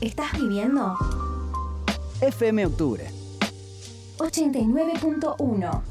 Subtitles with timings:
[0.00, 0.96] ¿Estás viviendo?
[2.22, 3.10] FM Octubre.
[4.16, 5.89] 89.1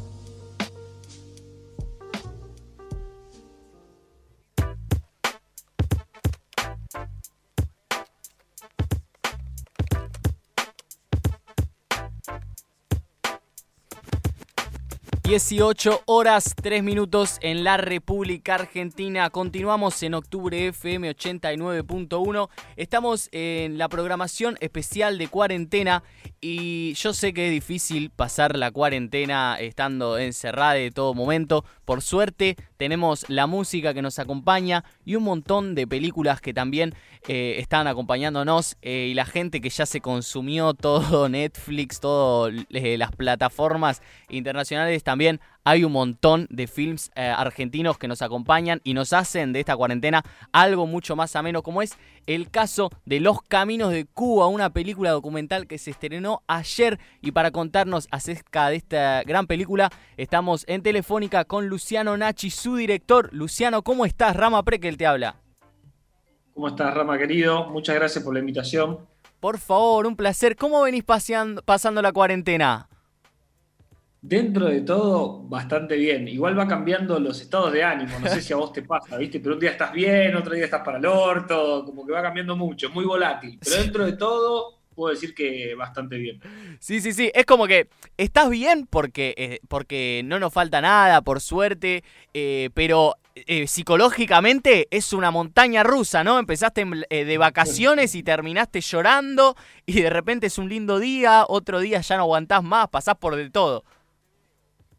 [15.30, 19.30] 18 horas 3 minutos en la República Argentina.
[19.30, 22.50] Continuamos en octubre FM 89.1.
[22.76, 26.02] Estamos en la programación especial de cuarentena
[26.42, 31.64] y yo sé que es difícil pasar la cuarentena estando encerrada de todo momento.
[31.86, 36.96] Por suerte tenemos la música que nos acompaña y un montón de películas que también
[37.28, 42.98] eh, están acompañándonos eh, y la gente que ya se consumió todo Netflix, todas eh,
[42.98, 48.80] las plataformas internacionales también también hay un montón de films eh, argentinos que nos acompañan
[48.86, 50.23] y nos hacen de esta cuarentena
[50.54, 55.12] algo mucho más ameno, como es el caso de Los Caminos de Cuba, una película
[55.12, 57.00] documental que se estrenó ayer.
[57.20, 62.78] Y para contarnos acerca de esta gran película, estamos en Telefónica con Luciano Nachi, su
[62.78, 63.28] director.
[63.34, 64.38] Luciano, ¿cómo estás?
[64.38, 65.36] Rama Prekel te habla.
[66.53, 67.66] ¿Cómo estás, Rama querido?
[67.66, 69.00] Muchas gracias por la invitación.
[69.42, 70.56] Por favor, un placer.
[70.56, 72.88] ¿Cómo venís paseando, pasando la cuarentena?
[74.22, 76.28] Dentro de todo, bastante bien.
[76.28, 78.20] Igual va cambiando los estados de ánimo.
[78.20, 79.39] No sé si a vos te pasa, ¿viste?
[79.39, 82.58] Pero un día estás bien, otro día estás para el orto, como que va cambiando
[82.58, 83.58] mucho, muy volátil.
[83.64, 86.42] Pero dentro de todo, puedo decir que bastante bien.
[86.81, 87.31] Sí, sí, sí.
[87.34, 92.03] Es como que estás bien porque, eh, porque no nos falta nada, por suerte,
[92.34, 96.40] eh, pero eh, psicológicamente es una montaña rusa, ¿no?
[96.40, 102.02] Empezaste de vacaciones y terminaste llorando y de repente es un lindo día, otro día
[102.02, 103.86] ya no aguantás más, pasás por de todo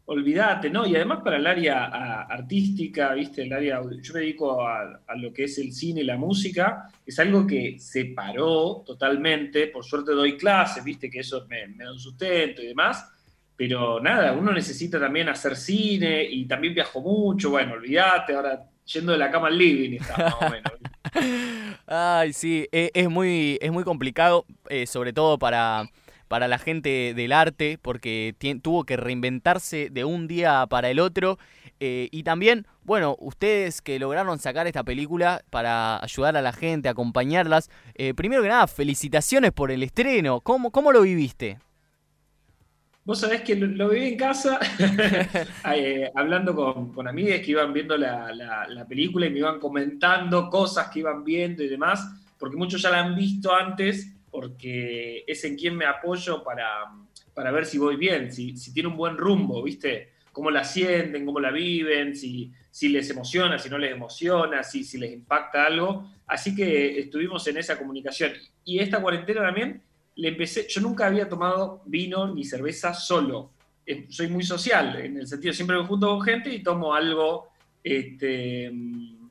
[0.05, 0.85] olvídate, ¿no?
[0.85, 3.43] Y además para el área artística, ¿viste?
[3.43, 7.19] El área, yo me dedico a, lo que es el cine y la música, es
[7.19, 11.09] algo que se paró totalmente, por suerte doy clases, ¿viste?
[11.09, 13.09] Que eso me, da un sustento y demás,
[13.55, 19.11] pero nada, uno necesita también hacer cine y también viajo mucho, bueno, olvídate, ahora yendo
[19.11, 20.73] de la cama al living está más o menos.
[21.87, 25.89] Ay, sí, e, es, muy, es muy complicado, eh, sobre todo para
[26.31, 31.37] para la gente del arte, porque tuvo que reinventarse de un día para el otro.
[31.81, 36.87] Eh, y también, bueno, ustedes que lograron sacar esta película para ayudar a la gente,
[36.87, 37.69] acompañarlas.
[37.95, 40.39] Eh, primero que nada, felicitaciones por el estreno.
[40.39, 41.59] ¿Cómo, cómo lo viviste?
[43.03, 44.57] Vos sabés que lo, viví en casa,
[45.75, 50.49] eh, hablando con, con amigas que iban viendo la, la, película y me iban comentando
[50.49, 55.43] cosas que iban viendo y demás, porque muchos ya la han visto antes porque es
[55.43, 56.85] en quien me apoyo para,
[57.33, 60.13] para ver si voy bien, si, si, tiene un buen rumbo, ¿viste?
[60.31, 64.83] Cómo la sienten, cómo la viven, si, si les emociona, si no les emociona, si,
[64.83, 66.09] si les impacta algo.
[66.25, 68.31] Así que estuvimos en esa comunicación.
[68.63, 69.81] Y esta cuarentena también
[70.15, 73.51] le empecé, yo nunca había tomado vino ni cerveza solo.
[74.07, 77.49] Soy muy social, en el sentido, siempre me junto con gente y tomo algo,
[77.83, 78.71] este,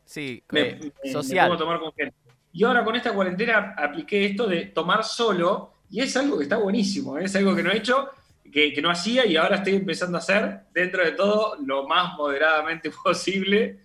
[0.04, 1.56] sí, eh, social.
[1.56, 2.14] tomar con gente.
[2.52, 6.56] Y ahora con esta cuarentena apliqué esto de tomar solo, y es algo que está
[6.56, 7.24] buenísimo, ¿eh?
[7.24, 8.10] es algo que no he hecho,
[8.50, 12.90] que, no hacía y ahora estoy empezando a hacer, dentro de todo, lo más moderadamente
[13.04, 13.78] posible.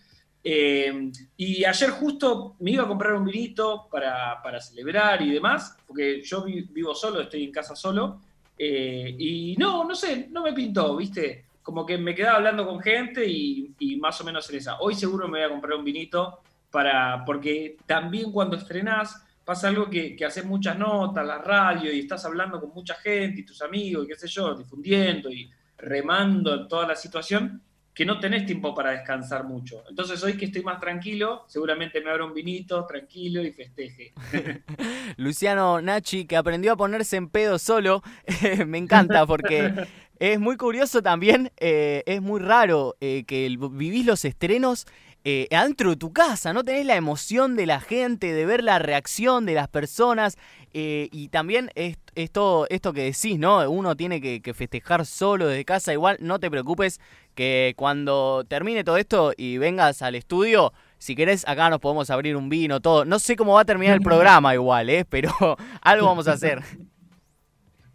[0.48, 6.22] Eh, y ayer justo me iba a comprar un vinito para, celebrar y demás, porque
[6.24, 8.22] yo vivo solo, estoy en casa solo,
[8.58, 11.46] eh, y no, no sé, no me pintó, ¿viste?
[11.62, 14.80] Como que me quedaba hablando con gente y, y más o menos en esa.
[14.80, 16.42] Hoy seguro me voy a comprar un vinito
[16.76, 22.02] para, porque también cuando estrenás pasa algo que, que haces muchas notas, la radio, y
[22.02, 26.54] estás hablando con mucha gente y tus amigos, y qué sé yo, difundiendo y remando
[26.54, 27.62] en toda la situación,
[27.94, 29.86] que no tenés tiempo para descansar mucho.
[29.88, 34.14] Entonces hoy que estoy más tranquilo, seguramente me abro un vinito tranquilo y festeje.
[35.16, 38.04] Luciano Nachi, que aprendió a ponerse en pedo solo,
[38.68, 39.88] me encanta porque
[40.20, 44.88] es muy curioso también, eh, es muy raro eh, que vivís los estrenos
[45.28, 48.78] eh, adentro de tu casa, no tenés la emoción de la gente, de ver la
[48.78, 50.38] reacción de las personas
[50.72, 53.68] eh, y también esto, esto que decís, ¿no?
[53.68, 57.02] Uno tiene que, festejar solo desde casa, igual no te preocupes
[57.34, 62.36] que cuando termine todo esto y vengas al estudio, si querés acá nos podemos abrir
[62.36, 63.04] un vino, todo.
[63.04, 65.06] No sé cómo va a terminar el programa igual, ¿eh?
[65.10, 65.32] Pero
[65.82, 66.62] algo vamos a hacer.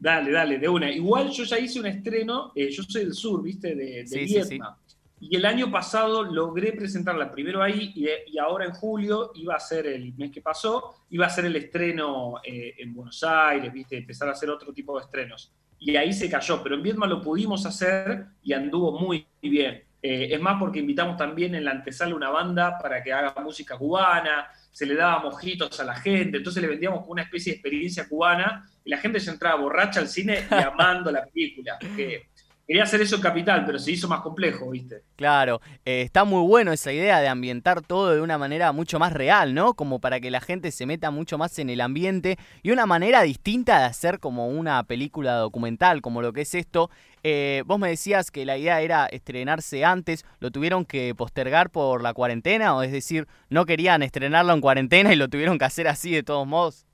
[0.00, 0.90] Dale, dale, de una.
[0.90, 3.76] Igual yo ya hice un estreno, eh, yo soy del sur, ¿viste?
[3.76, 4.74] De, de Vietnam.
[5.20, 9.86] Y el año pasado logré presentarla primero ahí y, ahora en julio iba a ser
[9.86, 13.98] el mes que pasó, iba a ser el estreno eh, en Buenos Aires, ¿viste?
[13.98, 15.52] empezar a hacer otro tipo de estrenos.
[15.78, 19.84] Y ahí se cayó, pero en Viedma lo pudimos hacer y anduvo muy bien.
[20.02, 23.76] Eh, es más porque invitamos también en la antesala una banda para que haga música
[23.76, 24.48] cubana.
[24.72, 28.70] se le daba mojitos a la gente, entonces le vendíamos una especie de experiencia cubana
[28.84, 31.78] y la gente se entraba borracha al cine y amando la película.
[31.78, 32.28] Que
[32.70, 35.02] quería hacer eso en Capital, pero se hizo más complejo, ¿viste?
[35.16, 39.12] Claro, eh, está muy bueno esa idea de ambientar todo de una manera mucho más
[39.12, 39.74] real, ¿no?
[39.74, 43.22] Como para que la gente se meta mucho más en el ambiente y una manera
[43.22, 46.90] distinta de hacer como una película documental, como lo que es esto.
[47.24, 52.04] Eh, vos me decías que la idea era estrenarse antes, ¿lo tuvieron que postergar por
[52.04, 52.76] la cuarentena?
[52.76, 56.22] O es decir, ¿no querían estrenarlo en cuarentena y lo tuvieron que hacer así de
[56.22, 56.86] todos modos?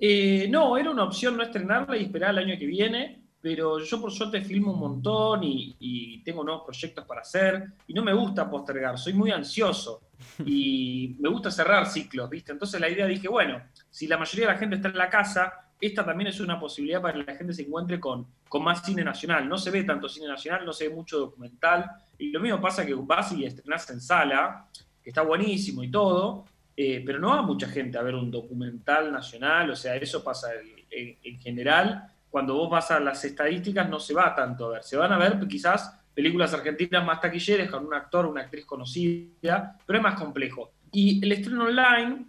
[0.00, 4.00] Eh, no, era una opción no estrenarla y esperar el año que viene pero yo
[4.00, 8.50] por suerte filmo un montón y, tengo nuevos proyectos para hacer y no me gusta
[8.50, 10.08] postergar, soy muy ansioso
[10.44, 12.50] y me gusta cerrar ciclos, ¿viste?
[12.50, 15.70] Entonces la idea dije, bueno, si la mayoría de la gente está en la casa,
[15.80, 19.04] esta también es una posibilidad para que la gente se encuentre con, con más cine
[19.04, 19.48] nacional.
[19.48, 21.88] No se ve tanto cine nacional, no se ve mucho documental
[22.18, 24.66] y lo mismo pasa que vas y estrenás en sala,
[25.04, 26.46] que está buenísimo y todo,
[26.76, 30.48] eh, pero no va mucha gente a ver un documental nacional, o sea, eso pasa
[30.90, 34.84] en general cuando vos vas a las estadísticas no se va tanto a ver.
[34.84, 39.78] Se van a ver quizás películas argentinas más taquilleras con un actor, una actriz conocida,
[39.86, 40.72] pero es más complejo.
[40.92, 42.26] Y el estreno online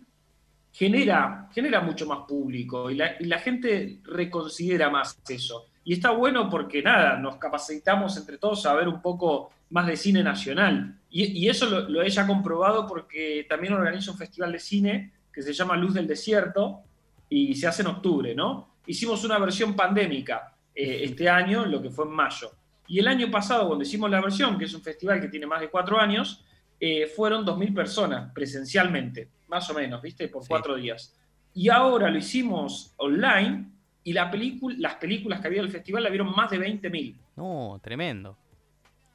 [0.72, 5.66] genera, genera mucho más público y la, gente reconsidera más eso.
[5.84, 9.98] Y está bueno porque nada, nos capacitamos entre todos a ver un poco más de
[9.98, 11.02] cine nacional.
[11.10, 15.42] Y, eso lo, lo, he ya comprobado porque también organizo un festival de cine que
[15.42, 16.80] se llama Luz del Desierto
[17.28, 18.77] y se hace en octubre, ¿no?
[18.88, 22.52] Hicimos una versión pandémica eh, este año, lo que fue en mayo.
[22.88, 25.60] Y el año pasado, cuando hicimos la versión, que es un festival que tiene más
[25.60, 26.44] de cuatro años,
[26.80, 30.28] eh, fueron 2.000 personas presencialmente, más o menos, ¿viste?
[30.30, 31.14] Por cuatro días.
[31.54, 33.66] Y ahora lo hicimos online
[34.04, 34.32] y la
[34.78, 37.16] las películas que había del festival la vieron más de 20.000.
[37.36, 38.38] No, tremendo.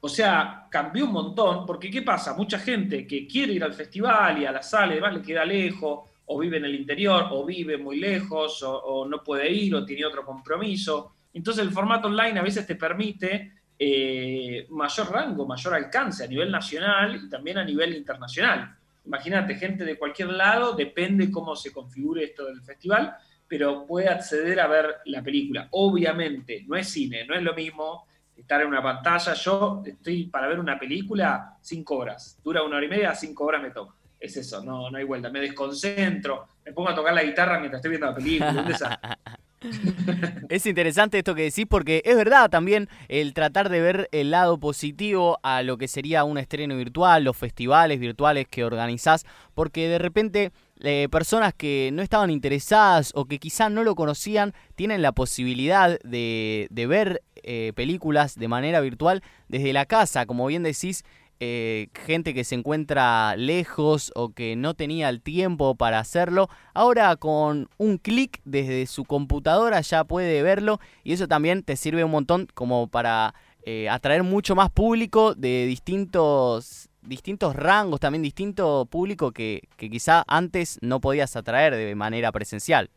[0.01, 2.35] O sea, cambió un montón, porque ¿qué pasa?
[2.35, 5.45] Mucha gente que quiere ir al festival y a la sala y demás le queda
[5.45, 9.85] lejos, o vive en el interior, o vive muy lejos, o, no puede ir, o
[9.85, 11.15] tiene otro compromiso.
[11.33, 16.51] Entonces el formato online a veces te permite eh, mayor rango, mayor alcance a nivel
[16.51, 18.75] nacional y también a nivel internacional.
[19.05, 23.15] Imagínate, gente de cualquier lado, depende cómo se configure esto del festival,
[23.47, 25.67] pero puede acceder a ver la película.
[25.71, 29.33] Obviamente, no es cine, no es lo mismo estar en una pantalla.
[29.33, 33.61] Yo estoy para ver una película cinco horas, dura una hora y media, cinco horas
[33.61, 33.93] me toca
[34.23, 35.29] es eso, no, no hay vuelta.
[35.29, 39.19] Me desconcentro, me pongo a tocar la guitarra mientras estoy viendo la película.
[40.49, 44.57] es interesante esto que decís porque es verdad también el tratar de ver el lado
[44.59, 49.99] positivo a lo que sería un estreno virtual, los festivales virtuales que organizás, porque de
[49.99, 55.11] repente eh, personas que no estaban interesadas o que quizás no lo conocían tienen la
[55.11, 61.03] posibilidad de, ver eh, películas de manera virtual desde la casa, como bien decís,
[61.45, 67.17] eh, gente que se encuentra lejos o que no tenía el tiempo para hacerlo, ahora
[67.17, 72.11] con un clic desde su computadora ya puede verlo y eso también te sirve un
[72.11, 73.35] montón como para
[73.65, 80.79] eh, atraer mucho más público de distintos distintos rangos, también distinto público que, quizá antes
[80.81, 82.89] no podías atraer de manera presencial.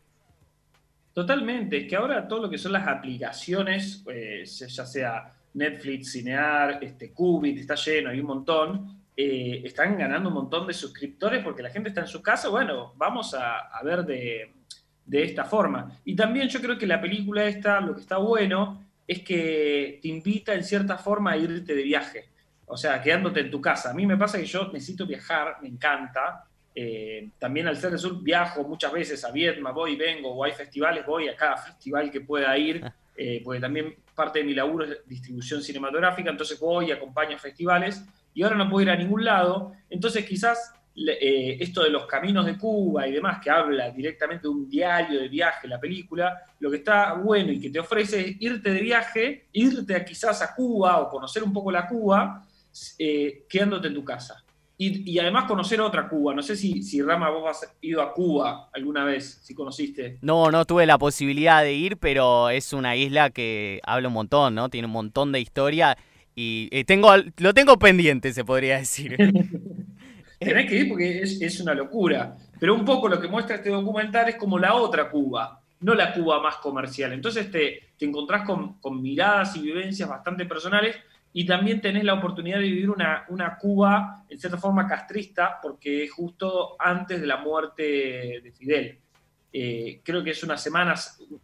[1.12, 6.78] Totalmente, es que ahora todo lo que son las aplicaciones, pues, ya sea Netflix, Cinear,
[6.82, 11.62] este, Qubit, está lleno, hay un montón, eh, están ganando un montón de suscriptores porque
[11.62, 14.52] la gente está en su casa, bueno, vamos a, ver de,
[15.10, 15.98] esta forma.
[16.04, 20.08] Y también yo creo que la película esta, lo que está bueno, es que te
[20.08, 22.28] invita en cierta forma a irte de viaje,
[22.66, 23.90] o sea, quedándote en tu casa.
[23.90, 26.44] A mí me pasa que yo necesito viajar, me encanta.
[26.74, 30.44] Eh, también al ser del sur viajo muchas veces a Vietnam, voy y vengo, o
[30.44, 32.84] hay festivales, voy a cada festival que pueda ir,
[33.16, 38.02] eh, porque también parte de mi laburo es distribución cinematográfica, entonces voy y acompaño festivales
[38.34, 42.46] y ahora no puedo ir a ningún lado, entonces quizás eh, esto de los caminos
[42.46, 46.70] de Cuba y demás, que habla directamente de un diario de viaje, la película, lo
[46.70, 51.00] que está bueno y que te ofrece es irte de viaje, irte quizás a Cuba
[51.00, 52.42] o conocer un poco la Cuba,
[52.98, 54.42] eh, quedándote en tu casa.
[54.78, 56.34] Y, además conocer otra Cuba.
[56.34, 60.18] No sé si, si Rama, vos has ido a Cuba alguna vez, si conociste.
[60.20, 64.54] No, no tuve la posibilidad de ir, pero es una isla que habla un montón,
[64.54, 64.68] ¿no?
[64.68, 65.96] Tiene un montón de historia
[66.34, 69.16] y eh, tengo lo tengo pendiente, se podría decir.
[70.38, 72.36] Tenés que ir porque es, una locura.
[72.60, 76.12] Pero un poco lo que muestra este documental es como la otra Cuba, no la
[76.12, 77.14] Cuba más comercial.
[77.14, 80.96] Entonces te, te encontrás con, con miradas y vivencias bastante personales
[81.38, 86.04] y también tenés la oportunidad de vivir una, una Cuba, en cierta forma, castrista, porque
[86.04, 88.98] es justo antes de la muerte de Fidel.
[89.52, 90.94] Eh, creo que es una semana,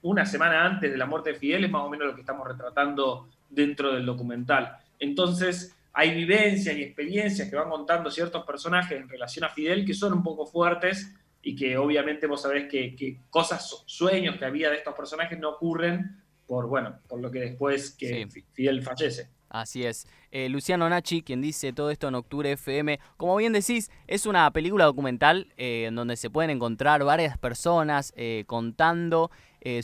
[0.01, 2.49] una semana antes de la muerte de Fidel, es más o menos lo que estamos
[2.49, 4.79] retratando dentro del documental.
[4.99, 9.93] Entonces, hay vivencias y experiencias que van contando ciertos personajes en relación a Fidel que
[9.93, 14.77] son un poco fuertes y que obviamente vos sabés que, cosas, sueños que había de
[14.77, 19.29] estos personajes no ocurren por, bueno, por lo que después que Fidel fallece.
[19.53, 20.07] Así es.
[20.31, 24.51] Eh, Luciano Nachi, quien dice todo esto en Octubre FM, como bien decís, es una
[24.51, 29.31] película documental eh, en donde se pueden encontrar varias personas eh, contando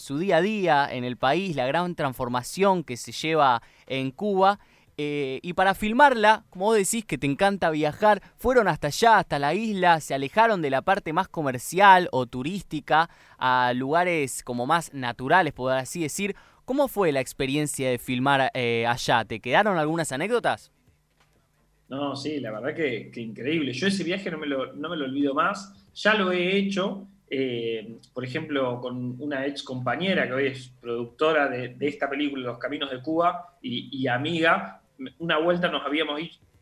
[0.01, 4.59] su día a día en el país, la gran transformación que se lleva en Cuba.
[4.97, 9.55] y para filmarla, como vos decís que te encanta viajar, fueron hasta allá, hasta la
[9.55, 13.09] isla, se alejaron de la parte más comercial o turística
[13.39, 16.35] a lugares como más naturales, por así decir.
[16.69, 19.25] ¿Cómo fue la experiencia de filmar eh, allá?
[19.25, 20.71] ¿Te quedaron algunas anécdotas?
[21.89, 23.73] No, sí, la verdad que, increíble.
[23.73, 25.73] Yo ese viaje no me, lo, no me lo olvido más.
[25.95, 31.49] Ya lo he hecho, eh, por ejemplo, con una ex compañera que hoy es productora
[31.49, 34.83] de, esta película, Los Caminos de Cuba, y, amiga.
[35.21, 36.21] Una vuelta nos habíamos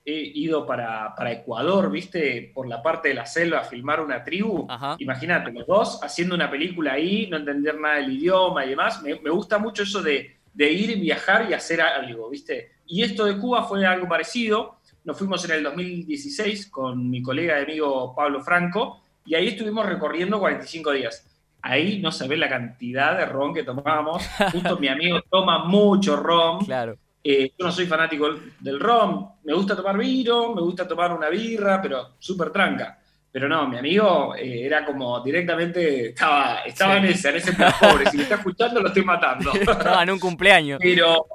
[0.09, 4.69] he ido para, Ecuador, viste, por la parte de la selva a filmar una tribu.
[4.99, 9.03] Imagínate, los dos haciendo una película ahí, no entender nada del idioma y demás.
[9.03, 12.71] Me, gusta mucho eso de, de, ir, viajar y hacer algo, viste.
[12.87, 14.79] Y esto de Cuba fue algo parecido.
[15.03, 19.85] Nos fuimos en el 2016 con mi colega y amigo Pablo Franco y ahí estuvimos
[19.87, 21.27] recorriendo 45 días.
[21.63, 24.25] Ahí no se ve la cantidad de ron que tomábamos.
[24.53, 26.65] Justo mi amigo toma mucho ron.
[26.65, 26.97] Claro.
[27.29, 28.29] Eh, yo no soy fanático
[28.61, 33.01] del rom, me gusta tomar vino, me gusta tomar una birra, pero súper tranca.
[33.33, 37.73] Pero no, mi amigo eh, era como directamente, estaba, estaba en ese, en ese plan
[37.81, 38.09] pobre.
[38.11, 39.53] Si me está escuchando, lo estoy matando.
[39.61, 40.79] Estaba en un cumpleaños.
[40.81, 41.27] Pero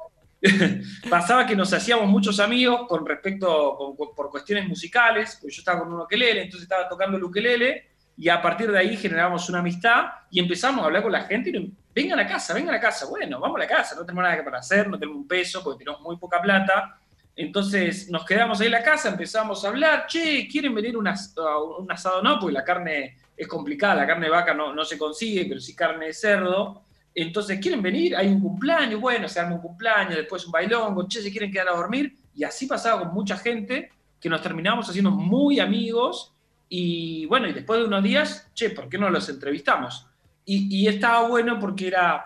[1.09, 5.91] pasaba que nos hacíamos muchos amigos con respecto, por cuestiones musicales, porque yo estaba con
[5.91, 10.05] un ukelele, entonces estaba tocando el ukelele, y a partir de ahí generamos una amistad
[10.29, 13.05] y empezamos a hablar con la gente y vengan a casa, vengan a casa.
[13.07, 15.83] Bueno, vamos a la casa, no tenemos nada para hacer, no tenemos un peso porque
[15.83, 16.97] tenemos muy poca plata.
[17.35, 21.91] Entonces nos quedamos ahí en la casa, empezamos a hablar, che, ¿quieren venir un, un
[21.91, 22.21] asado?
[22.21, 25.59] No, porque la carne es complicada, la carne de vaca no, no se consigue, pero
[25.59, 26.83] sí carne de cerdo.
[27.13, 28.15] Entonces, ¿quieren venir?
[28.15, 31.69] Hay un cumpleaños, bueno, se arma un cumpleaños, después un bailongo, che, ¿se quieren quedar
[31.69, 32.15] a dormir?
[32.35, 36.33] Y así pasaba con mucha gente que nos terminamos haciendo muy amigos
[36.69, 40.07] y bueno, y después de unos días, che, ¿por qué no los entrevistamos?
[40.45, 42.25] Y, estaba bueno porque era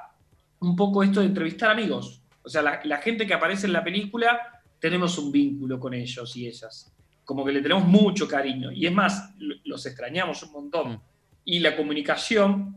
[0.60, 2.22] un poco esto de entrevistar amigos.
[2.44, 6.48] O sea, la, gente que aparece en la película, tenemos un vínculo con ellos y
[6.48, 6.92] ellas.
[7.24, 8.72] Como que le tenemos mucho cariño.
[8.72, 10.92] Y es más, los extrañamos un montón.
[10.94, 11.02] Mm.
[11.46, 12.76] Y la comunicación,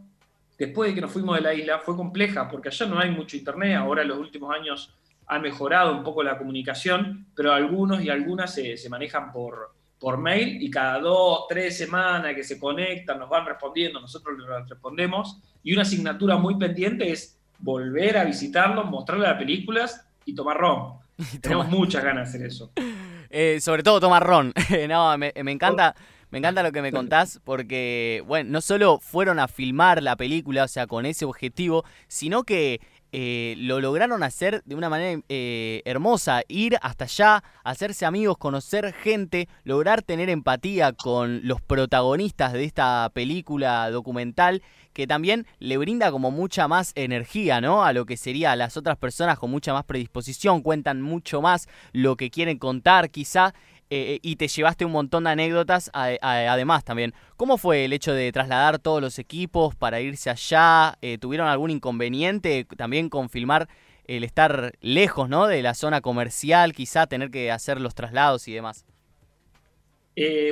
[0.58, 3.36] después de que nos fuimos de la isla, fue compleja, porque allá no hay mucho
[3.36, 3.76] internet.
[3.76, 4.94] Ahora en los últimos años
[5.26, 10.62] ha mejorado un poco la comunicación, pero algunos y algunas se manejan por, por mail
[10.62, 15.38] y cada dos, tres semanas que se conectan, nos van respondiendo, nosotros les respondemos.
[15.62, 20.94] Y una asignatura muy pendiente es volver a visitarlos, mostrarle las películas y tomar ron.
[21.40, 22.72] Tenemos muchas ganas de hacer eso.
[23.30, 24.54] Eh, sobre todo tomar ron.
[24.88, 25.94] no, me, me encanta.
[26.30, 30.64] Me encanta lo que me contás porque, bueno, no solo fueron a filmar la película,
[30.64, 32.80] o sea, con ese objetivo, sino que
[33.12, 38.92] eh, lo lograron hacer de una manera eh, hermosa, ir hasta allá, hacerse amigos, conocer
[38.92, 44.62] gente, lograr tener empatía con los protagonistas de esta película documental
[44.92, 47.84] que también le brinda como mucha más energía, ¿no?
[47.84, 51.68] A lo que sería a las otras personas con mucha más predisposición, cuentan mucho más
[51.92, 53.54] lo que quieren contar quizá
[53.90, 57.14] eh, eh, y te llevaste un montón de anécdotas además también.
[57.36, 60.98] ¿Cómo fue el hecho de trasladar todos los equipos para irse allá?
[61.00, 63.68] Eh, ¿Tuvieron algún inconveniente también con filmar
[64.04, 65.46] el estar lejos ¿no?
[65.46, 68.84] de la zona comercial, quizá tener que hacer los traslados y demás?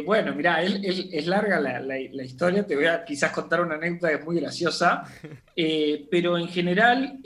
[0.04, 4.24] bueno, mira, es larga la, historia, te voy a quizás contar una anécdota que es
[4.24, 5.02] muy graciosa,
[6.08, 7.18] pero en general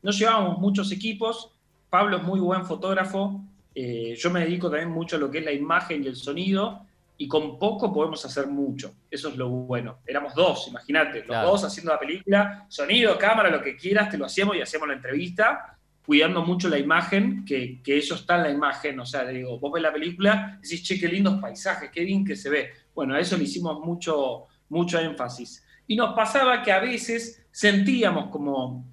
[0.00, 1.50] no llevábamos muchos equipos,
[1.90, 3.44] Pablo es muy buen fotógrafo,
[3.74, 6.86] eh, yo me dedico también mucho a lo que es la imagen y el sonido,
[7.16, 8.94] y con poco podemos hacer mucho.
[9.10, 9.98] Eso es lo bueno.
[10.06, 14.26] Éramos dos, imagínate, los dos haciendo la película, sonido, cámara, lo que quieras, te lo
[14.26, 18.50] hacemos y hacemos la entrevista, cuidando mucho la imagen, que, que eso está en la
[18.50, 18.98] imagen.
[18.98, 22.36] O sea, digo, vos ves la película, decís, che, qué lindos paisajes, qué bien que
[22.36, 22.70] se ve.
[22.94, 25.64] Bueno, a eso le hicimos mucho, mucho énfasis.
[25.86, 28.84] Y nos pasaba que a veces sentíamos como,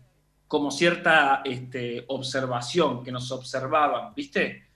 [0.47, 4.70] como cierta este, observación, que nos observaban, ¿viste?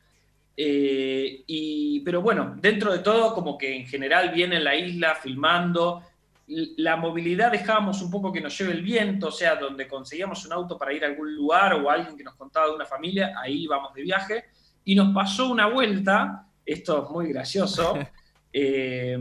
[0.57, 5.15] Eh, y, pero bueno, dentro de todo, como que en general viene en la isla
[5.15, 6.03] filmando.
[6.47, 10.53] La movilidad dejábamos un poco que nos lleve el viento, o sea, donde conseguíamos un
[10.53, 13.63] auto para ir a algún lugar o alguien que nos contaba de una familia, ahí
[13.63, 14.45] íbamos de viaje.
[14.83, 17.97] Y nos pasó una vuelta, esto es muy gracioso,
[18.57, 19.19] eh,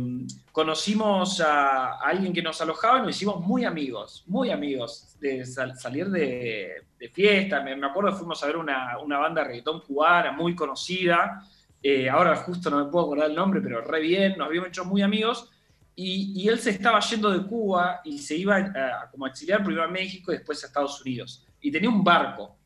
[0.52, 6.08] conocimos a, alguien que nos alojaba y nos hicimos muy amigos, muy amigos, de salir
[6.08, 7.60] de, fiesta.
[7.60, 11.44] Me, acuerdo que fuimos a ver una, banda de reggaetón cubana muy conocida.
[11.82, 14.84] Eh, ahora justo no me puedo acordar el nombre, pero re bien, nos habíamos hecho
[14.84, 15.50] muy amigos.
[15.96, 19.82] Y, él se estaba yendo de Cuba y se iba a, como a exiliar primero
[19.82, 21.44] a México y después a Estados Unidos.
[21.60, 22.56] Y tenía un barco.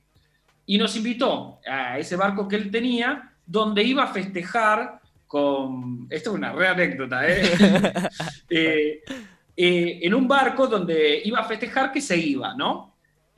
[0.67, 6.07] Y nos invitó a ese barco que él tenía, donde iba a festejar con.
[6.11, 7.43] Esto es una re anécdota, ¿eh?
[8.51, 9.03] Eh,
[9.55, 9.99] ¿eh?
[10.03, 12.97] en un barco donde iba a festejar que se iba, ¿no?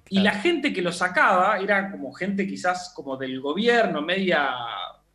[0.09, 4.50] Y la gente que lo sacaba era como gente quizás como del gobierno, media,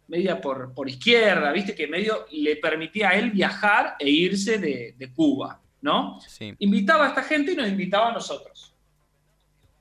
[0.07, 1.73] media por, por izquierda, ¿viste?
[1.73, 6.19] Que medio le permitía a él viajar e irse de, de Cuba, ¿no?
[6.59, 8.73] Invitaba a esta gente y nos invitaba a nosotros.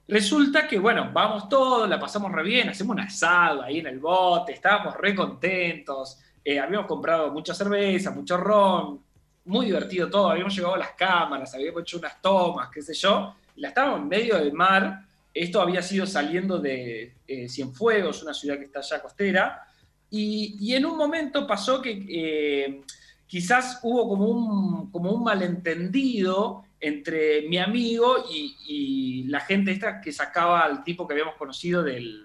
[0.07, 4.01] Resulta que, bueno, vamos todos, la pasamos re bien, hacemos un asado ahí en el
[4.01, 9.01] bote, estábamos re contentos, eh, habíamos comprado mucha cerveza, mucho ron,
[9.47, 13.61] muy divertido todo, habíamos llevado las cámaras, habíamos hecho unas tomas, qué sé yo, y
[13.61, 18.59] la estábamos en medio del mar, esto había sido saliendo de eh, Cienfuegos, una ciudad
[18.59, 19.67] que está allá costera,
[20.11, 22.83] y, en un momento pasó que eh,
[23.27, 30.13] quizás hubo como un, como un malentendido entre mi amigo y, la gente esta que
[30.13, 32.24] sacaba al tipo que habíamos conocido del,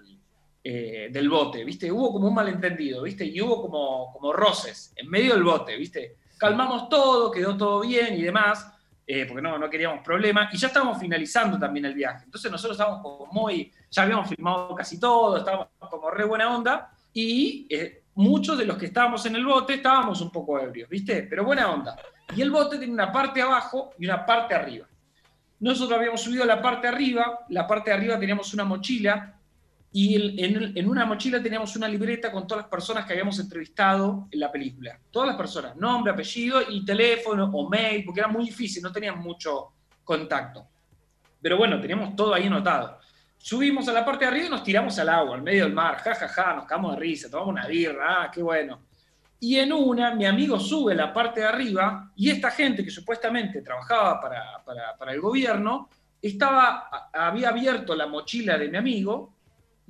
[0.62, 1.90] eh, del bote, ¿viste?
[1.90, 3.24] Hubo como un malentendido, ¿viste?
[3.24, 6.18] Y hubo como, como roces en medio del bote, ¿viste?
[6.36, 8.70] Calmamos todo, quedó todo bien y demás,
[9.06, 12.24] eh, porque no, no queríamos problemas, y ya estábamos finalizando también el viaje.
[12.26, 16.92] Entonces nosotros estábamos como muy, ya habíamos filmado casi todo, estábamos como re buena onda,
[17.12, 21.22] y eh, muchos de los que estábamos en el bote estábamos un poco ebrios, ¿viste?
[21.22, 21.96] Pero buena onda.
[22.36, 24.86] Y el bote tiene una parte abajo y una parte arriba.
[25.58, 29.39] Nosotros habíamos subido la parte arriba, la parte de arriba teníamos una mochila
[29.92, 34.38] y en, una mochila teníamos una libreta con todas las personas que habíamos entrevistado en
[34.38, 34.96] la película.
[35.10, 39.24] Todas las personas, nombre, apellido y teléfono o mail, porque era muy difícil, no teníamos
[39.24, 39.72] mucho
[40.04, 40.64] contacto.
[41.42, 43.00] Pero bueno, teníamos todo ahí anotado.
[43.36, 45.96] Subimos a la parte de arriba y nos tiramos al agua, al medio del mar,
[45.96, 48.82] ja, ja, ja, nos cagamos de risa, tomamos una birra, ah, qué bueno.
[49.40, 53.62] Y en una, mi amigo sube la parte de arriba y esta gente que supuestamente
[53.62, 54.62] trabajaba para,
[54.96, 55.88] para, el gobierno,
[56.20, 59.39] estaba, había abierto la mochila de mi amigo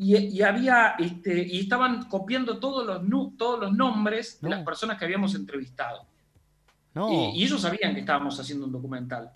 [0.03, 5.05] y, había, este, y estaban copiando todos los, todos los nombres de las personas que
[5.05, 6.07] habíamos entrevistado.
[7.35, 9.31] Y, ellos sabían que estábamos haciendo un documental.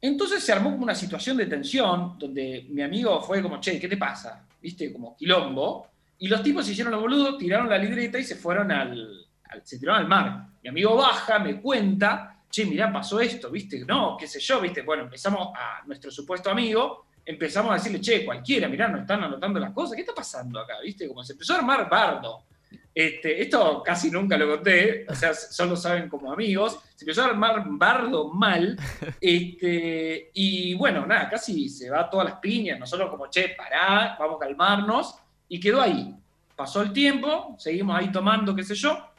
[0.00, 3.88] Entonces se armó como una situación de tensión, donde mi amigo fue como, che, ¿qué
[3.88, 4.46] te pasa?
[4.60, 4.92] ¿Viste?
[4.92, 5.88] Como quilombo.
[6.18, 9.26] Y los tipos se hicieron los boludos, tiraron la libreta y se fueron al,
[9.64, 10.46] se tiraron al mar.
[10.62, 13.84] Mi amigo baja, me cuenta, che, mirá, pasó esto, ¿viste?
[13.84, 14.82] No, qué sé yo, ¿viste?
[14.82, 19.60] Bueno, empezamos a nuestro supuesto amigo, empezamos a decirle, che, cualquiera, mirá, nos están anotando
[19.60, 20.80] las cosas, ¿qué está pasando acá?
[20.82, 21.08] ¿Viste?
[21.08, 22.44] Como se empezó a armar bardo.
[22.94, 26.78] Este, esto casi nunca lo conté, o sea, solo saben como amigos.
[26.94, 28.78] Se empezó a armar bardo mal.
[29.20, 32.78] Este, y bueno, nada, casi se va todas las piñas.
[32.78, 35.14] Nosotros, como che, pará, vamos a calmarnos
[35.48, 36.14] y quedó ahí.
[36.56, 39.12] Pasó el tiempo, seguimos ahí tomando, qué sé yo,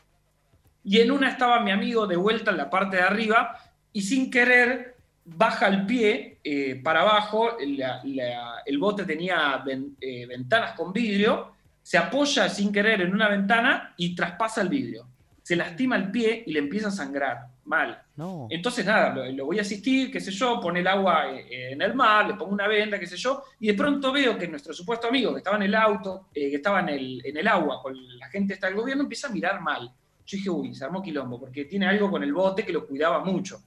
[0.83, 3.57] y en una estaba mi amigo de vuelta en la parte de arriba
[3.93, 4.92] y sin querer
[5.25, 9.63] baja el pie eh, para abajo, el bote tenía
[9.99, 15.07] eh, ventanas con vidrio, se apoya sin querer en una ventana y traspasa el vidrio.
[15.41, 18.01] Se lastima el pie y le empieza a sangrar mal.
[18.49, 21.93] Entonces, nada, lo, voy a asistir, qué sé yo, pone el agua eh, en el
[21.93, 25.07] mar, le pongo una venda, qué sé yo, y de pronto veo que nuestro supuesto
[25.07, 27.95] amigo que estaba en el auto, eh, que estaba en el, en el agua con
[28.17, 29.91] la gente está del gobierno, empieza a mirar mal.
[30.25, 33.23] Yo dije, uy, se armó quilombo, porque tiene algo con el bote que lo cuidaba
[33.23, 33.61] mucho.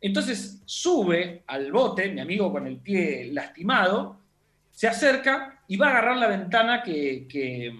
[0.00, 4.20] Entonces sube al bote, mi amigo con el pie lastimado,
[4.70, 7.72] se acerca y va a agarrar la ventana que, que,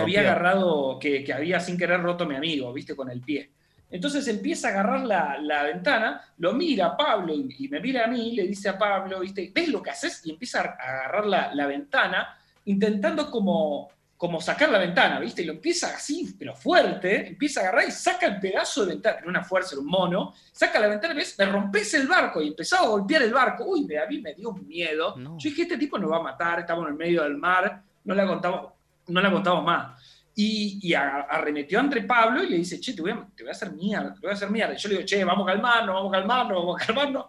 [0.00, 3.50] había agarrado, que, que había sin querer roto mi amigo, viste, con el pie.
[3.94, 5.06] Entonces empieza a agarrar
[5.40, 9.20] la, ventana, lo mira a Pablo y, me mira a mí, le dice a Pablo,
[9.20, 9.52] ¿viste?
[9.54, 10.20] ¿ves lo que haces?
[10.24, 15.42] Y empieza a agarrar la, ventana, intentando como, como sacar la ventana, ¿viste?
[15.42, 19.16] Y lo empieza así, pero fuerte, empieza a agarrar y saca el pedazo de ventana,
[19.16, 21.34] tiene una fuerza, un mono, saca la ventana, ¿ves?
[21.38, 23.64] Me rompes el barco y empezaba a golpear el barco.
[23.66, 25.16] Uy, a mí me dio miedo.
[25.16, 28.14] Yo dije, este tipo nos va a matar, estamos en el medio del mar, no
[28.14, 28.72] la contamos,
[29.08, 30.00] no la contamos más
[30.36, 33.72] y, arremetió entre Pablo y le dice, che, te voy, a, te voy a hacer
[33.72, 34.74] mierda, te voy a hacer mierda.
[34.74, 37.26] Y yo le digo, che, vamos a calmarnos, vamos a calmarnos, vamos a calmarnos.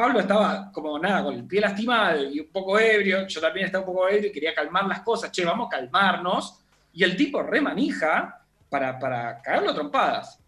[0.00, 3.84] Pablo estaba como nada, con el pie lastimado y un poco ebrio, yo también estaba
[3.84, 6.58] un poco ebrio y quería calmar las cosas, che, vamos a calmarnos.
[6.94, 10.40] Y el tipo remanija para, para cagarlo a trompadas.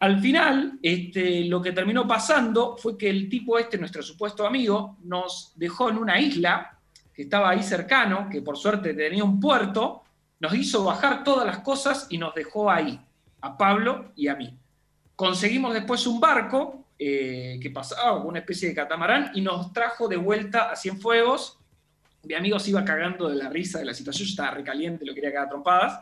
[0.00, 4.96] Al final, este, lo que terminó pasando fue que el tipo este, nuestro supuesto amigo,
[5.04, 6.76] nos dejó en una isla
[7.14, 10.02] que estaba ahí cercano, que por suerte tenía un puerto,
[10.40, 13.00] nos hizo bajar todas las cosas y nos dejó ahí,
[13.42, 14.58] a Pablo y a mí.
[15.14, 20.16] Conseguimos después un barco eh, que pasaba, una especie de catamarán, y nos trajo de
[20.16, 21.58] vuelta a Cienfuegos.
[22.22, 25.14] Mi amigo se iba cagando de la risa de la situación, yo estaba recaliente, lo
[25.14, 26.00] quería cagar trompadas.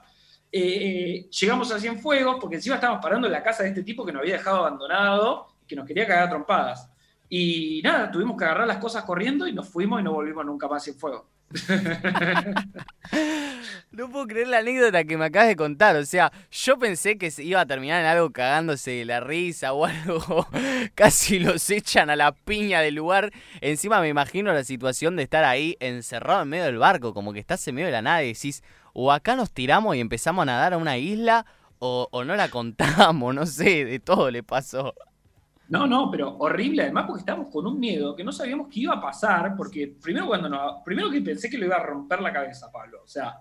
[0.51, 4.13] Eh, llegamos a Cienfuegos, porque encima estábamos parando en la casa de este tipo que
[4.13, 6.89] nos había dejado abandonado, que nos quería cagar trompadas.
[7.29, 10.69] Y nada, tuvimos que agarrar las cosas corriendo y nos fuimos y no volvimos nunca
[10.69, 11.34] más a Cienfuegos.
[13.93, 15.97] no puedo creer la anécdota que me acabas de contar.
[15.97, 19.87] O sea, yo pensé que iba a terminar en algo cagándose de la risa o
[19.87, 20.49] algo.
[20.95, 23.31] Casi los echan a la piña del lugar.
[23.61, 27.41] Encima me imagino la situación de estar ahí encerrado en medio del barco, como que
[27.41, 28.63] estás en medio de la nada y decís,
[28.93, 31.47] o acá nos tiramos y empezamos a nadar a una isla,
[31.79, 34.95] o, o no la contamos, no sé, de todo le pasó.
[35.69, 38.95] No, no, pero horrible además porque estábamos con un miedo que no sabíamos qué iba
[38.95, 42.33] a pasar, porque primero cuando no, primero que pensé que lo iba a romper la
[42.33, 43.39] cabeza Pablo, o sea,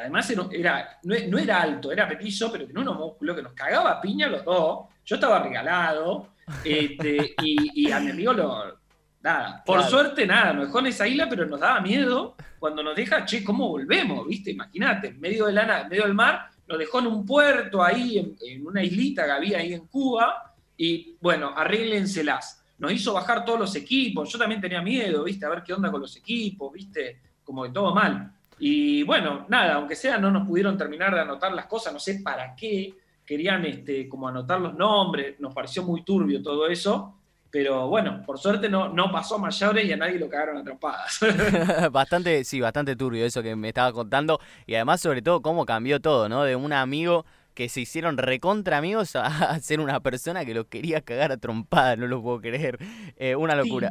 [0.00, 4.28] además era, no, era alto, era petizo, pero tenía unos músculos que nos cagaba piña
[4.28, 6.28] los dos, yo estaba regalado,
[6.64, 8.78] este, y, a mi amigo lo,
[9.20, 12.94] nada, por suerte nada, nos dejó en esa isla, pero nos daba miedo cuando nos
[12.94, 14.26] deja, che, ¿cómo volvemos?
[14.26, 14.52] ¿Viste?
[14.52, 18.18] Imagínate, en medio, de la, en medio del mar, nos dejó en un puerto ahí,
[18.18, 20.47] en, en una islita que había ahí en Cuba,
[20.78, 22.64] y bueno, arréglenselas.
[22.78, 25.44] Nos hizo bajar todos los equipos, yo también tenía miedo, ¿viste?
[25.44, 27.20] A ver qué onda con los equipos, ¿viste?
[27.42, 28.32] Como que todo mal.
[28.60, 32.20] Y bueno, nada, aunque sea, no nos pudieron terminar de anotar las cosas, no sé
[32.22, 32.94] para qué,
[33.26, 37.16] querían este, como anotar los nombres, nos pareció muy turbio todo eso,
[37.50, 41.18] pero bueno, por suerte no, no pasó mayores y a nadie lo cagaron atrapadas.
[41.92, 46.00] bastante, sí, bastante turbio eso que me estaba contando, y además sobre todo cómo cambió
[46.00, 46.44] todo, ¿no?
[46.44, 47.24] De un amigo
[47.58, 51.96] que se hicieron recontra amigos a, ser una persona que lo quería cagar a trompada,
[51.96, 52.78] no lo puedo creer.
[53.16, 53.90] Eh, una locura.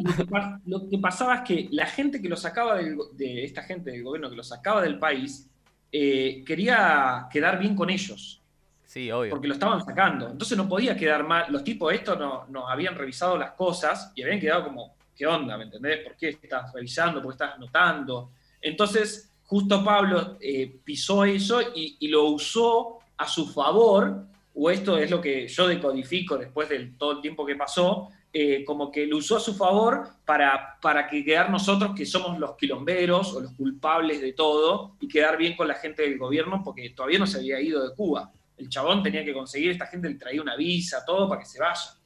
[0.66, 4.30] lo, que, pasaba es que la gente que lo sacaba de esta gente del gobierno
[4.30, 5.50] que lo sacaba del país
[5.92, 8.42] eh, quería quedar bien con ellos.
[8.86, 9.32] Sí, obvio.
[9.32, 10.30] Porque lo estaban sacando.
[10.30, 11.52] Entonces no podía quedar mal.
[11.52, 15.28] Los tipos de esto nos no habían revisado las cosas y habían quedado como, ¿qué
[15.28, 15.58] onda?
[15.58, 16.06] ¿Me entendés?
[16.06, 17.22] ¿Por qué estás revisando?
[17.22, 18.32] ¿Por qué estás notando?
[18.62, 24.98] Entonces, justo Pablo eh, pisó eso y, y lo usó a su favor, o esto
[24.98, 29.08] es lo que yo decodifico después de todo el tiempo que pasó, eh, como que
[29.08, 33.40] lo usó a su favor para, para que quedar nosotros que somos los quilomberos o
[33.40, 37.26] los culpables de todo y quedar bien con la gente del gobierno porque todavía no
[37.26, 38.32] se había ido de Cuba.
[38.58, 41.60] El chabón tenía que conseguir, esta gente le traía una visa, todo para que se
[41.60, 41.98] vaya.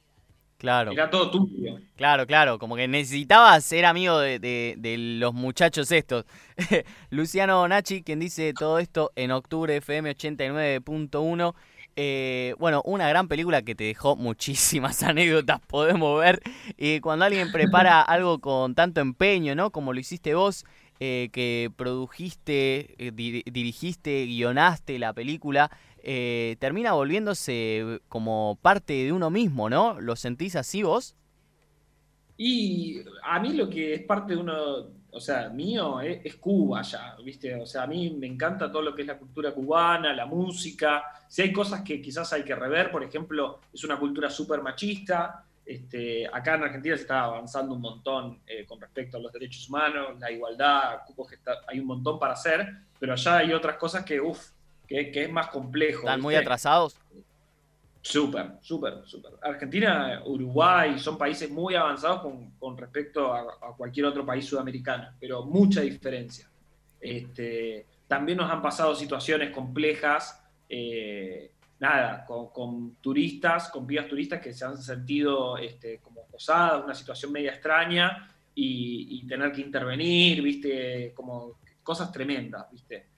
[0.62, 0.92] Claro.
[0.92, 1.80] Era todo tuyo.
[1.96, 4.76] Claro, claro, como que necesitaba ser amigo de,
[5.18, 6.24] los muchachos estos.
[7.10, 11.54] Luciano Nachi, quien dice todo esto en octubre, FM 89.1.
[11.96, 16.40] Eh, bueno, una gran película que te dejó muchísimas anécdotas, podemos ver.
[16.76, 19.70] Y cuando alguien prepara algo con tanto empeño, ¿no?
[19.72, 20.64] Como lo hiciste vos,
[21.00, 25.72] eh, que produjiste, eh, dirigiste, guionaste la película,
[26.02, 30.00] eh, termina volviéndose como parte de uno mismo, ¿no?
[30.00, 31.14] ¿Lo sentís así vos?
[32.36, 34.54] Y a mí lo que es parte de uno,
[35.12, 37.54] o sea, mío, es, Cuba ya, ¿viste?
[37.54, 41.04] O sea, a mí me encanta todo lo que es la cultura cubana, la música.
[41.28, 45.44] Si hay cosas que quizás hay que rever, por ejemplo, es una cultura súper machista.
[45.64, 49.68] Este, acá en Argentina se está avanzando un montón eh, con respecto a los derechos
[49.68, 51.02] humanos, la igualdad,
[51.68, 54.50] hay un montón para hacer, pero allá hay otras cosas que, uff,
[54.92, 56.00] que, es más complejo.
[56.00, 56.96] ¿Están muy atrasados?
[58.02, 59.32] Súper, súper, súper.
[59.40, 62.20] Argentina, Uruguay son países muy avanzados
[62.58, 66.48] con, respecto a, cualquier otro país sudamericano, pero mucha diferencia.
[67.00, 74.52] Este, también nos han pasado situaciones complejas, eh, nada, con, turistas, con pibas turistas que
[74.52, 80.42] se han sentido este, como posadas, una situación media extraña y, y, tener que intervenir,
[80.42, 83.11] viste, como cosas tremendas, viste.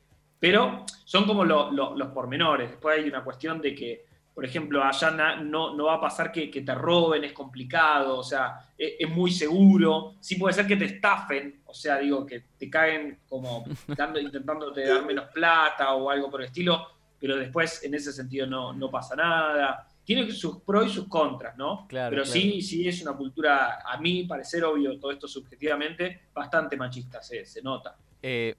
[0.45, 2.69] Pero son como los pormenores.
[2.69, 4.05] Después hay una cuestión de que,
[4.35, 8.61] por ejemplo, allá no, no va a pasar que, te roben, es complicado, o sea,
[8.77, 10.17] e, es, muy seguro.
[10.21, 13.65] Sí puede ser que te estafen, o sea, digo, que te caen como
[13.97, 18.47] dando, intentando dar menos plata o algo por el estilo, pero después en ese sentido
[18.47, 19.89] no, no pasa nada.
[20.05, 21.87] Tiene sus pros y sus contras, ¿no?
[21.89, 26.77] Claro, pero sí, sí es una cultura, a mí parecer obvio, todo esto subjetivamente, bastante
[26.77, 27.97] machista, se, se nota.
[28.27, 28.55] Eh,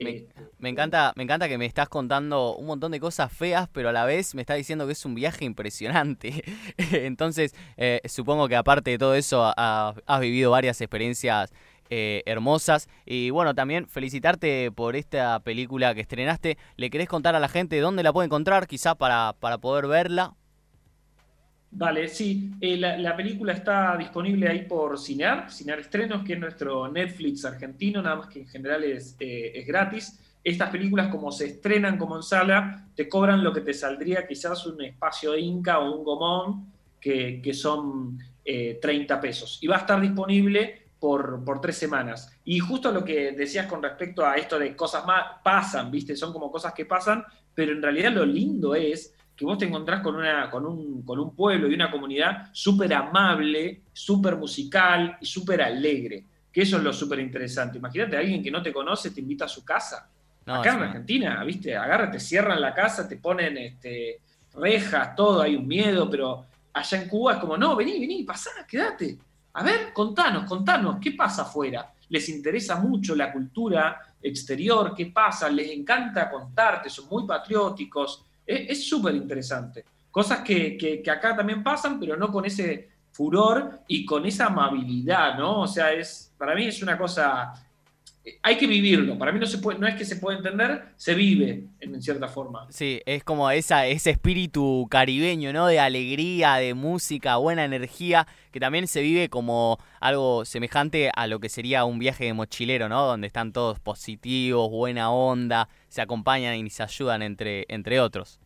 [0.59, 3.91] me, encanta, me encanta que me estás contando un montón de cosas feas, pero a
[3.91, 6.43] la vez me estás diciendo que es un viaje impresionante.
[6.91, 11.51] Entonces, eh, supongo que aparte de todo eso, has vivido varias experiencias
[11.89, 12.87] eh, hermosas.
[13.07, 16.59] Y bueno, también felicitarte por esta película que estrenaste.
[16.75, 20.35] ¿Le querés contar a la gente dónde la puede encontrar, quizá para, para poder verla?
[21.77, 22.51] Vale, sí.
[22.61, 28.01] Eh, la, película está disponible ahí por Cinear, Cinear Estrenos, que es nuestro Netflix argentino,
[28.01, 30.17] nada más que en general es, eh, es gratis.
[30.41, 34.65] estas películas como se estrenan como en sala, te cobran lo que te saldría quizás
[34.67, 39.59] un espacio Inca o un Gomón, que, son 30 eh, pesos.
[39.61, 42.31] Y va a estar disponible por, por, tres semanas.
[42.45, 46.15] Y justo lo que decías con respecto a esto de cosas más, pasan, ¿viste?
[46.15, 50.01] Son como cosas que pasan, pero en realidad lo lindo es que vos te encontrás
[50.01, 55.25] con, una, con, un, con un pueblo y una comunidad súper amable, súper musical y
[55.25, 56.23] súper alegre.
[56.51, 57.77] Que eso es lo súper interesante.
[57.77, 60.09] Imagínate a alguien que no te conoce, te invita a su casa.
[60.45, 61.75] Acá en Argentina, ¿viste?
[61.75, 64.19] Agarra, te cierran la casa, te ponen este,
[64.53, 68.51] rejas, todo, hay un miedo, pero allá en Cuba es como, no, vení, vení, pasá,
[68.67, 69.17] quédate.
[69.53, 71.91] A ver, contanos, contanos, ¿qué pasa afuera?
[72.09, 75.49] Les interesa mucho la cultura exterior, ¿qué pasa?
[75.49, 79.85] Les encanta contarte, son muy patrióticos, es súper interesante.
[80.11, 85.61] Cosas que, acá también pasan, pero no con ese furor y con esa amabilidad, ¿no?
[85.61, 87.53] O sea, es, para mí es una cosa,
[88.41, 89.17] hay que vivirlo.
[89.17, 92.27] Para mí no, se puede, no es que se puede entender, se vive en, cierta
[92.27, 92.65] forma.
[92.69, 95.67] Sí, es como esa, ese espíritu caribeño, ¿no?
[95.67, 101.39] De alegría, de música, buena energía, que también se vive como algo semejante a lo
[101.39, 103.05] que sería un viaje de mochilero, ¿no?
[103.05, 108.39] Donde están todos positivos, buena onda, se acompañan y se ayudan entre, entre otros.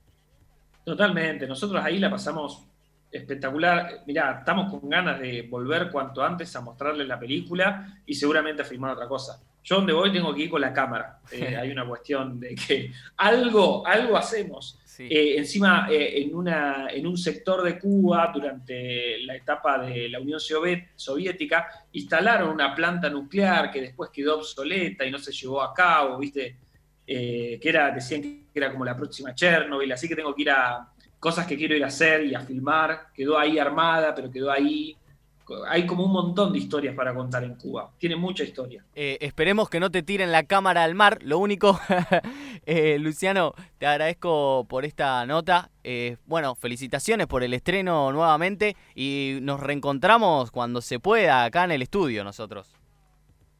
[0.84, 2.66] Totalmente, nosotros ahí la pasamos
[3.12, 4.04] espectacular.
[4.06, 8.66] Mirá, estamos con ganas de volver cuanto antes a mostrarles la película y seguramente a
[8.66, 9.42] filmar otra cosa.
[9.64, 11.16] Yo donde voy tengo que ir con la cámara.
[11.32, 14.80] Eh, hay una cuestión de que algo, algo hacemos.
[14.98, 20.20] Eh, encima, eh, en, una, en un sector de Cuba, durante la etapa de la
[20.20, 25.72] Unión Soviética, instalaron una planta nuclear que después quedó obsoleta y no se llevó a
[25.72, 26.58] cabo, ¿viste?
[27.06, 30.90] Que era, decían que era como la próxima Chernobyl, así que tengo que ir a
[31.20, 33.08] cosas que quiero ir a hacer y a filmar.
[33.14, 34.98] Quedó ahí armada, pero quedó ahí
[35.68, 37.92] hay como un montón de historias para contar en Cuba.
[37.98, 38.84] Tiene mucha historia.
[38.96, 41.20] Eh, esperemos que no te tiren la cámara al mar.
[41.22, 41.80] Lo único,
[42.66, 45.70] eh, Luciano, te agradezco por esta nota.
[46.26, 51.82] bueno, felicitaciones por el estreno nuevamente y nos reencontramos cuando se pueda acá en el
[51.82, 52.79] estudio nosotros.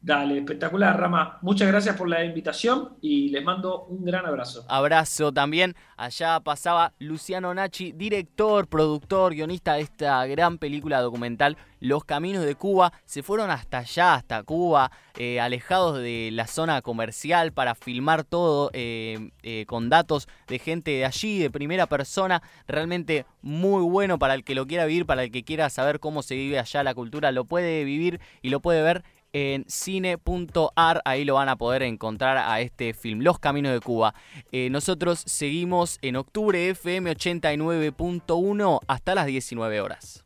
[0.02, 1.38] Dale, espectacular, Rama.
[1.42, 4.64] Muchas gracias por la invitación y les mando un gran abrazo.
[4.66, 5.76] Abrazo también.
[5.98, 12.54] Allá pasaba Luciano Nachi, director, productor, guionista de esta gran película documental Los Caminos de
[12.54, 12.94] Cuba.
[13.04, 18.70] Se fueron hasta allá, hasta Cuba, eh, alejados de la zona comercial para filmar todo
[18.72, 22.42] eh, eh, con datos de gente de allí, de primera persona.
[22.66, 26.22] Realmente muy bueno para el que lo quiera vivir, para el que quiera saber cómo
[26.22, 27.32] se vive allá la cultura.
[27.32, 32.38] Lo puede vivir y lo puede ver en cine.ar, ahí lo van a poder encontrar
[32.38, 34.14] a este film, Los Caminos de Cuba.
[34.52, 40.24] Eh, nosotros seguimos en octubre FM 89.1 hasta las 19 horas.